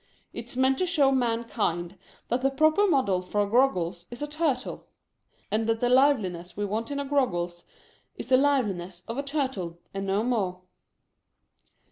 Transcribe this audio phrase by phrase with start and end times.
[0.33, 1.95] It's meant to show mankind
[2.29, 4.87] that the proper model for a Groggles is a Turtle;
[5.51, 7.65] and that the liveliness we want in a Groggles
[8.15, 10.61] is the liveliness of a Turtle, and no more."